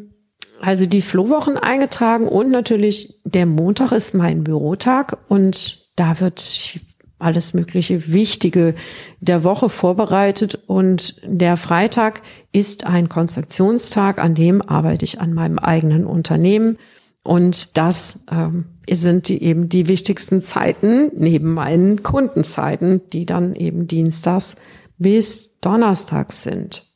also 0.60 0.86
die 0.86 1.02
Flohwochen 1.02 1.56
eingetragen 1.56 2.28
und 2.28 2.50
natürlich 2.50 3.20
der 3.24 3.46
Montag 3.46 3.92
ist 3.92 4.14
mein 4.14 4.44
Bürotag 4.44 5.18
und 5.28 5.86
da 5.96 6.20
wird 6.20 6.80
alles 7.22 7.54
mögliche 7.54 8.12
Wichtige 8.12 8.74
der 9.20 9.44
Woche 9.44 9.68
vorbereitet 9.68 10.58
und 10.66 11.20
der 11.24 11.56
Freitag 11.56 12.22
ist 12.52 12.84
ein 12.86 13.08
Konzeptionstag, 13.08 14.18
an 14.18 14.34
dem 14.34 14.62
arbeite 14.62 15.04
ich 15.04 15.20
an 15.20 15.32
meinem 15.32 15.58
eigenen 15.58 16.06
Unternehmen 16.06 16.78
und 17.22 17.76
das 17.76 18.20
ähm, 18.30 18.66
sind 18.90 19.28
die 19.28 19.42
eben 19.42 19.68
die 19.68 19.86
wichtigsten 19.88 20.42
Zeiten 20.42 21.12
neben 21.16 21.54
meinen 21.54 22.02
Kundenzeiten, 22.02 23.00
die 23.12 23.26
dann 23.26 23.54
eben 23.54 23.86
Dienstags 23.86 24.56
bis 24.98 25.58
Donnerstags 25.60 26.42
sind. 26.42 26.92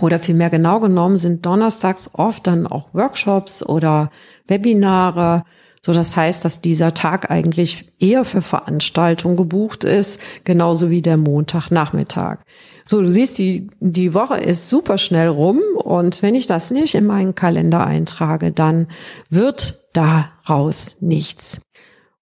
Oder 0.00 0.18
vielmehr 0.18 0.50
genau 0.50 0.80
genommen 0.80 1.16
sind 1.16 1.44
Donnerstags 1.46 2.10
oft 2.14 2.46
dann 2.46 2.66
auch 2.66 2.92
Workshops 2.92 3.64
oder 3.64 4.10
Webinare. 4.48 5.44
So, 5.84 5.92
das 5.92 6.16
heißt, 6.16 6.44
dass 6.44 6.60
dieser 6.60 6.94
Tag 6.94 7.30
eigentlich 7.30 7.92
eher 7.98 8.24
für 8.24 8.40
Veranstaltungen 8.40 9.36
gebucht 9.36 9.82
ist, 9.82 10.20
genauso 10.44 10.90
wie 10.90 11.02
der 11.02 11.16
Montagnachmittag. 11.16 12.38
So, 12.84 13.00
du 13.00 13.10
siehst, 13.10 13.38
die, 13.38 13.68
die 13.80 14.14
Woche 14.14 14.38
ist 14.38 14.68
super 14.68 14.96
schnell 14.96 15.28
rum 15.28 15.60
und 15.76 16.22
wenn 16.22 16.36
ich 16.36 16.46
das 16.46 16.70
nicht 16.70 16.94
in 16.94 17.06
meinen 17.06 17.34
Kalender 17.34 17.84
eintrage, 17.84 18.52
dann 18.52 18.86
wird 19.28 19.80
daraus 19.92 20.96
nichts. 21.00 21.60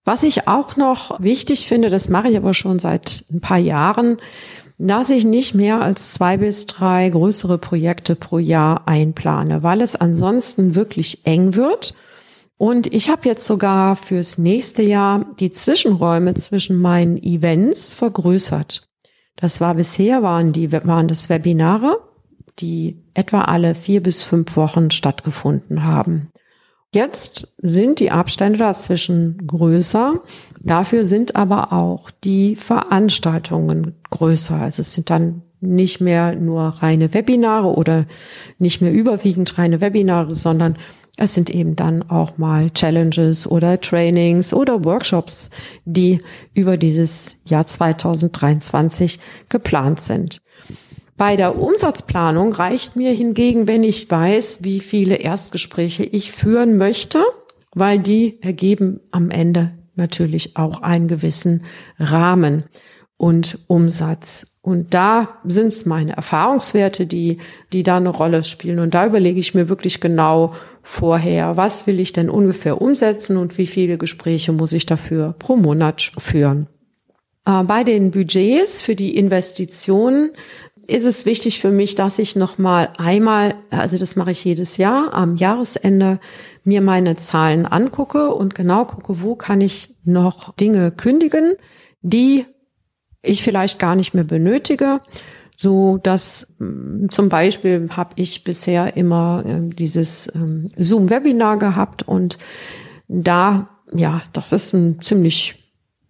Was 0.04 0.22
ich 0.22 0.48
auch 0.48 0.76
noch 0.76 1.20
wichtig 1.20 1.68
finde, 1.68 1.90
das 1.90 2.08
mache 2.08 2.30
ich 2.30 2.36
aber 2.36 2.54
schon 2.54 2.78
seit 2.78 3.24
ein 3.30 3.40
paar 3.40 3.58
Jahren, 3.58 4.16
dass 4.78 5.10
ich 5.10 5.26
nicht 5.26 5.54
mehr 5.54 5.82
als 5.82 6.14
zwei 6.14 6.38
bis 6.38 6.64
drei 6.64 7.10
größere 7.10 7.58
Projekte 7.58 8.16
pro 8.16 8.38
Jahr 8.38 8.88
einplane, 8.88 9.62
weil 9.62 9.82
es 9.82 9.96
ansonsten 9.96 10.74
wirklich 10.74 11.26
eng 11.26 11.54
wird. 11.54 11.94
Und 12.60 12.92
ich 12.92 13.08
habe 13.08 13.26
jetzt 13.26 13.46
sogar 13.46 13.96
fürs 13.96 14.36
nächste 14.36 14.82
Jahr 14.82 15.24
die 15.40 15.50
Zwischenräume 15.50 16.34
zwischen 16.34 16.76
meinen 16.76 17.16
Events 17.16 17.94
vergrößert. 17.94 18.86
Das 19.34 19.62
war 19.62 19.76
bisher, 19.76 20.22
waren 20.22 20.52
die, 20.52 20.70
waren 20.70 21.08
das 21.08 21.30
Webinare, 21.30 22.00
die 22.58 23.02
etwa 23.14 23.44
alle 23.44 23.74
vier 23.74 24.02
bis 24.02 24.22
fünf 24.22 24.58
Wochen 24.58 24.90
stattgefunden 24.90 25.84
haben. 25.84 26.28
Jetzt 26.94 27.48
sind 27.62 27.98
die 27.98 28.10
Abstände 28.10 28.58
dazwischen 28.58 29.46
größer. 29.46 30.20
Dafür 30.60 31.06
sind 31.06 31.36
aber 31.36 31.72
auch 31.72 32.10
die 32.10 32.56
Veranstaltungen 32.56 33.94
größer. 34.10 34.56
Also 34.56 34.82
es 34.82 34.92
sind 34.92 35.08
dann 35.08 35.40
nicht 35.62 36.02
mehr 36.02 36.34
nur 36.34 36.62
reine 36.62 37.14
Webinare 37.14 37.68
oder 37.68 38.04
nicht 38.58 38.82
mehr 38.82 38.92
überwiegend 38.92 39.56
reine 39.56 39.80
Webinare, 39.80 40.34
sondern 40.34 40.76
Es 41.20 41.34
sind 41.34 41.50
eben 41.50 41.76
dann 41.76 42.02
auch 42.08 42.38
mal 42.38 42.70
Challenges 42.70 43.46
oder 43.46 43.78
Trainings 43.78 44.54
oder 44.54 44.86
Workshops, 44.86 45.50
die 45.84 46.22
über 46.54 46.78
dieses 46.78 47.36
Jahr 47.44 47.66
2023 47.66 49.20
geplant 49.50 50.00
sind. 50.00 50.40
Bei 51.18 51.36
der 51.36 51.58
Umsatzplanung 51.58 52.54
reicht 52.54 52.96
mir 52.96 53.12
hingegen, 53.12 53.68
wenn 53.68 53.84
ich 53.84 54.10
weiß, 54.10 54.64
wie 54.64 54.80
viele 54.80 55.16
Erstgespräche 55.16 56.04
ich 56.04 56.32
führen 56.32 56.78
möchte, 56.78 57.22
weil 57.74 57.98
die 57.98 58.38
ergeben 58.40 59.00
am 59.10 59.30
Ende 59.30 59.72
natürlich 59.96 60.56
auch 60.56 60.80
einen 60.80 61.06
gewissen 61.06 61.64
Rahmen 61.98 62.64
und 63.18 63.58
Umsatz. 63.66 64.56
Und 64.62 64.94
da 64.94 65.40
sind 65.44 65.66
es 65.66 65.84
meine 65.84 66.16
Erfahrungswerte, 66.16 67.06
die, 67.06 67.36
die 67.74 67.82
da 67.82 67.98
eine 67.98 68.08
Rolle 68.08 68.42
spielen. 68.42 68.78
Und 68.78 68.94
da 68.94 69.04
überlege 69.04 69.38
ich 69.38 69.54
mir 69.54 69.68
wirklich 69.68 70.00
genau 70.00 70.54
vorher, 70.82 71.56
was 71.56 71.86
will 71.86 72.00
ich 72.00 72.12
denn 72.12 72.30
ungefähr 72.30 72.80
umsetzen 72.80 73.36
und 73.36 73.58
wie 73.58 73.66
viele 73.66 73.98
Gespräche 73.98 74.52
muss 74.52 74.72
ich 74.72 74.86
dafür 74.86 75.34
pro 75.38 75.56
Monat 75.56 76.12
führen. 76.18 76.68
Äh, 77.46 77.64
bei 77.64 77.84
den 77.84 78.10
Budgets 78.10 78.80
für 78.80 78.94
die 78.94 79.16
Investitionen 79.16 80.30
ist 80.86 81.06
es 81.06 81.24
wichtig 81.24 81.60
für 81.60 81.70
mich, 81.70 81.94
dass 81.94 82.18
ich 82.18 82.34
noch 82.34 82.58
mal 82.58 82.90
einmal, 82.98 83.54
also 83.70 83.96
das 83.96 84.16
mache 84.16 84.32
ich 84.32 84.44
jedes 84.44 84.76
Jahr 84.76 85.14
am 85.14 85.36
Jahresende, 85.36 86.18
mir 86.64 86.80
meine 86.80 87.16
Zahlen 87.16 87.64
angucke 87.64 88.34
und 88.34 88.54
genau 88.54 88.84
gucke, 88.84 89.22
wo 89.22 89.34
kann 89.34 89.60
ich 89.60 89.94
noch 90.04 90.54
Dinge 90.56 90.90
kündigen, 90.90 91.54
die 92.02 92.44
ich 93.22 93.42
vielleicht 93.42 93.78
gar 93.78 93.94
nicht 93.94 94.14
mehr 94.14 94.24
benötige. 94.24 95.00
So 95.62 95.98
dass 95.98 96.54
mm, 96.58 97.08
zum 97.10 97.28
Beispiel 97.28 97.90
habe 97.90 98.12
ich 98.16 98.44
bisher 98.44 98.96
immer 98.96 99.44
äh, 99.44 99.74
dieses 99.74 100.34
ähm, 100.34 100.70
Zoom-Webinar 100.74 101.58
gehabt 101.58 102.02
und 102.02 102.38
da, 103.08 103.68
ja, 103.92 104.22
das 104.32 104.54
ist 104.54 104.72
ein 104.72 105.02
ziemlich 105.02 105.56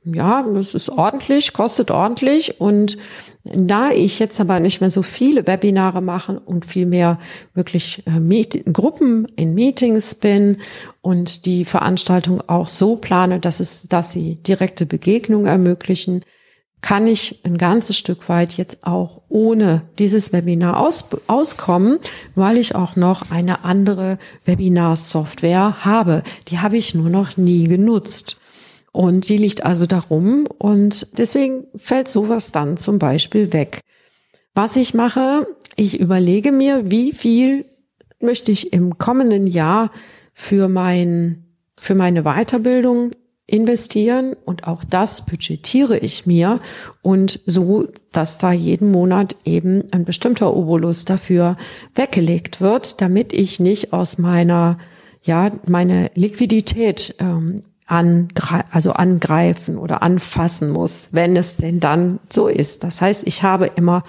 ja, 0.04 0.44
das 0.54 0.74
ist 0.74 0.88
ordentlich, 0.88 1.52
kostet 1.52 1.90
ordentlich 1.90 2.60
und 2.60 2.96
da 3.44 3.90
ich 3.90 4.20
jetzt 4.20 4.40
aber 4.40 4.60
nicht 4.60 4.80
mehr 4.80 4.88
so 4.88 5.02
viele 5.02 5.48
Webinare 5.48 6.00
mache 6.00 6.38
und 6.38 6.64
viel 6.64 6.86
mehr 6.86 7.18
wirklich 7.52 8.04
äh, 8.06 8.20
Meet 8.20 8.72
Gruppen 8.72 9.26
in 9.34 9.54
Meetings 9.54 10.14
bin 10.14 10.58
und 11.00 11.44
die 11.44 11.64
Veranstaltung 11.64 12.40
auch 12.48 12.68
so 12.68 12.94
plane, 12.94 13.40
dass 13.40 13.58
es, 13.58 13.88
dass 13.88 14.12
sie 14.12 14.36
direkte 14.36 14.86
Begegnung 14.86 15.46
ermöglichen, 15.46 16.24
kann 16.82 17.06
ich 17.06 17.40
ein 17.44 17.58
ganzes 17.58 17.96
Stück 17.96 18.28
weit 18.28 18.56
jetzt 18.56 18.86
auch 18.86 19.22
ohne 19.28 19.82
dieses 19.98 20.32
Webinar 20.32 20.80
aus, 20.80 21.04
auskommen, 21.26 21.98
weil 22.34 22.56
ich 22.56 22.74
auch 22.74 22.96
noch 22.96 23.30
eine 23.30 23.64
andere 23.64 24.18
Webinar-Software 24.44 25.84
habe. 25.84 26.22
Die 26.48 26.58
habe 26.58 26.76
ich 26.76 26.94
nur 26.94 27.10
noch 27.10 27.36
nie 27.36 27.68
genutzt. 27.68 28.36
Und 28.92 29.28
die 29.28 29.36
liegt 29.36 29.64
also 29.64 29.86
darum 29.86 30.46
und 30.58 31.06
deswegen 31.16 31.66
fällt 31.76 32.08
sowas 32.08 32.50
dann 32.50 32.76
zum 32.76 32.98
Beispiel 32.98 33.52
weg. 33.52 33.80
Was 34.54 34.74
ich 34.74 34.94
mache, 34.94 35.46
ich 35.76 36.00
überlege 36.00 36.50
mir, 36.50 36.90
wie 36.90 37.12
viel 37.12 37.66
möchte 38.20 38.50
ich 38.50 38.72
im 38.72 38.98
kommenden 38.98 39.46
Jahr 39.46 39.92
für 40.32 40.68
mein, 40.68 41.44
für 41.78 41.94
meine 41.94 42.24
Weiterbildung 42.24 43.12
investieren 43.50 44.34
und 44.44 44.66
auch 44.66 44.84
das 44.84 45.26
budgetiere 45.26 45.98
ich 45.98 46.26
mir 46.26 46.60
und 47.02 47.40
so, 47.46 47.86
dass 48.12 48.38
da 48.38 48.52
jeden 48.52 48.90
Monat 48.90 49.36
eben 49.44 49.84
ein 49.90 50.04
bestimmter 50.04 50.54
Obolus 50.54 51.04
dafür 51.04 51.56
weggelegt 51.94 52.60
wird, 52.60 53.00
damit 53.00 53.32
ich 53.32 53.60
nicht 53.60 53.92
aus 53.92 54.18
meiner 54.18 54.78
ja 55.22 55.50
meine 55.66 56.10
Liquidität 56.14 57.14
ähm, 57.18 57.60
angre 57.86 58.64
also 58.70 58.92
angreifen 58.92 59.76
oder 59.76 60.02
anfassen 60.02 60.70
muss, 60.70 61.08
wenn 61.12 61.36
es 61.36 61.56
denn 61.56 61.80
dann 61.80 62.20
so 62.32 62.46
ist. 62.46 62.84
Das 62.84 63.02
heißt, 63.02 63.26
ich 63.26 63.42
habe 63.42 63.66
immer 63.66 64.04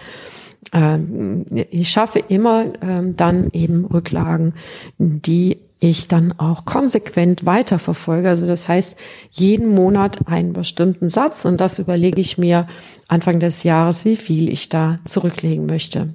ähm, 0.74 1.46
ich 1.50 1.90
schaffe 1.90 2.20
immer 2.20 2.66
ähm, 2.82 3.16
dann 3.16 3.50
eben 3.52 3.86
Rücklagen, 3.86 4.54
die 5.00 5.58
ich 5.84 6.08
dann 6.08 6.32
auch 6.38 6.64
konsequent 6.64 7.46
weiterverfolge. 7.46 8.30
Also 8.30 8.46
das 8.46 8.70
heißt, 8.70 8.98
jeden 9.32 9.68
Monat 9.68 10.28
einen 10.28 10.54
bestimmten 10.54 11.10
Satz 11.10 11.44
und 11.44 11.60
das 11.60 11.80
überlege 11.80 12.22
ich 12.22 12.38
mir 12.38 12.68
Anfang 13.08 13.40
des 13.40 13.64
Jahres, 13.64 14.06
wie 14.06 14.16
viel 14.16 14.48
ich 14.48 14.70
da 14.70 15.00
zurücklegen 15.06 15.66
möchte. 15.66 16.14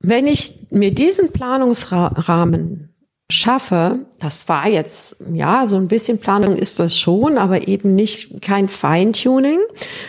Wenn 0.00 0.28
ich 0.28 0.68
mir 0.70 0.94
diesen 0.94 1.32
Planungsrahmen 1.32 2.94
schaffe, 3.30 4.06
das 4.18 4.48
war 4.48 4.66
jetzt, 4.68 5.16
ja, 5.30 5.66
so 5.66 5.76
ein 5.76 5.88
bisschen 5.88 6.18
Planung 6.18 6.56
ist 6.56 6.80
das 6.80 6.96
schon, 6.96 7.36
aber 7.36 7.68
eben 7.68 7.94
nicht 7.94 8.40
kein 8.40 8.70
Feintuning, 8.70 9.58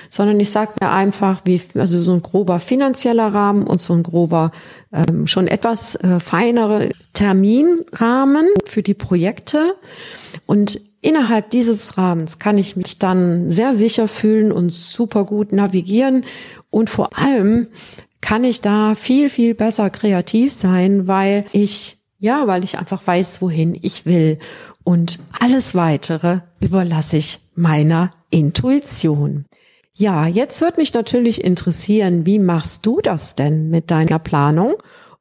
sondern 0.09 0.39
ich 0.39 0.51
sage 0.51 0.71
mir 0.79 0.89
einfach, 0.89 1.41
wie, 1.43 1.61
also 1.75 2.01
so 2.01 2.13
ein 2.13 2.21
grober 2.21 2.61
finanzieller 2.61 3.33
Rahmen 3.33 3.67
und 3.67 3.81
so 3.81 3.93
ein 3.93 4.03
grober, 4.03 4.51
ähm, 4.93 5.27
schon 5.27 5.47
etwas 5.47 5.95
äh, 5.95 6.21
feinere 6.21 6.89
Terminrahmen 7.13 8.47
für 8.65 8.83
die 8.83 8.93
Projekte. 8.93 9.75
Und 10.45 10.79
innerhalb 11.01 11.49
dieses 11.49 11.97
Rahmens 11.97 12.39
kann 12.39 12.57
ich 12.57 12.77
mich 12.77 12.99
dann 12.99 13.51
sehr 13.51 13.75
sicher 13.75 14.07
fühlen 14.07 14.53
und 14.53 14.71
super 14.71 15.25
gut 15.25 15.51
navigieren 15.51 16.23
und 16.69 16.89
vor 16.89 17.17
allem 17.17 17.67
kann 18.21 18.43
ich 18.43 18.61
da 18.61 18.95
viel, 18.95 19.29
viel 19.29 19.55
besser 19.55 19.89
kreativ 19.89 20.53
sein, 20.53 21.07
weil 21.07 21.45
ich 21.51 21.98
ja, 22.19 22.47
weil 22.47 22.63
ich 22.63 22.77
einfach 22.77 23.05
weiß, 23.05 23.41
wohin 23.41 23.77
ich 23.81 24.05
will. 24.05 24.39
Und 24.83 25.19
alles 25.39 25.73
weitere 25.73 26.39
überlasse 26.59 27.17
ich 27.17 27.39
meiner 27.55 28.11
Intuition. 28.29 29.45
Ja, 29.93 30.27
jetzt 30.27 30.61
wird 30.61 30.77
mich 30.77 30.93
natürlich 30.93 31.43
interessieren, 31.43 32.25
wie 32.25 32.39
machst 32.39 32.85
du 32.85 33.01
das 33.01 33.35
denn 33.35 33.69
mit 33.69 33.91
deiner 33.91 34.19
Planung? 34.19 34.75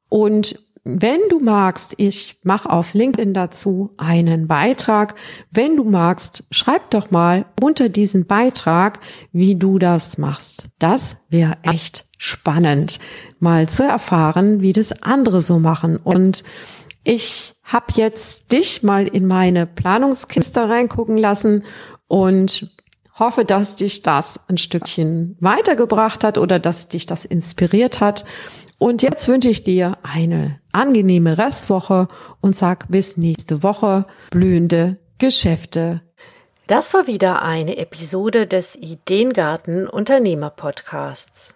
Und 0.07 0.59
wenn 0.83 1.19
du 1.29 1.39
magst, 1.39 1.93
ich 1.97 2.37
mache 2.43 2.69
auf 2.69 2.93
LinkedIn 2.93 3.33
dazu 3.33 3.91
einen 3.97 4.47
Beitrag. 4.47 5.15
Wenn 5.51 5.75
du 5.75 5.83
magst, 5.83 6.45
schreib 6.51 6.89
doch 6.91 7.11
mal 7.11 7.45
unter 7.61 7.89
diesen 7.89 8.25
Beitrag, 8.25 8.99
wie 9.31 9.55
du 9.55 9.77
das 9.77 10.17
machst. 10.17 10.69
Das 10.79 11.17
wäre 11.29 11.57
echt 11.63 12.05
spannend, 12.17 12.99
mal 13.39 13.67
zu 13.67 13.83
erfahren, 13.83 14.61
wie 14.61 14.73
das 14.73 15.03
andere 15.03 15.41
so 15.41 15.59
machen. 15.59 15.97
Und 15.97 16.43
ich 17.03 17.53
habe 17.63 17.85
jetzt 17.95 18.51
dich 18.51 18.83
mal 18.83 19.07
in 19.07 19.25
meine 19.25 19.65
Planungskiste 19.65 20.67
reingucken 20.67 21.17
lassen 21.17 21.63
und 22.07 22.69
hoffe, 23.17 23.45
dass 23.45 23.75
dich 23.75 24.01
das 24.01 24.39
ein 24.47 24.57
Stückchen 24.57 25.37
weitergebracht 25.39 26.23
hat 26.23 26.37
oder 26.37 26.59
dass 26.59 26.87
dich 26.87 27.05
das 27.05 27.25
inspiriert 27.25 27.99
hat. 27.99 28.25
Und 28.77 29.01
jetzt 29.01 29.27
wünsche 29.27 29.49
ich 29.49 29.63
dir 29.63 29.97
eine 30.03 30.59
angenehme 30.71 31.37
Restwoche 31.37 32.07
und 32.39 32.55
sag 32.55 32.87
bis 32.89 33.17
nächste 33.17 33.61
Woche 33.61 34.05
blühende 34.31 34.97
Geschäfte. 35.17 36.01
Das 36.67 36.93
war 36.93 37.07
wieder 37.07 37.41
eine 37.41 37.77
Episode 37.77 38.47
des 38.47 38.75
Ideengarten 38.75 39.87
Unternehmer 39.87 40.49
Podcasts. 40.49 41.55